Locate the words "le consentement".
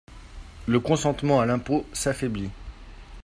0.65-1.41